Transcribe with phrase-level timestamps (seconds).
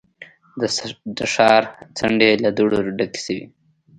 [1.17, 1.63] د ښار
[1.97, 3.45] څنډې له دوړو ډکې شوې.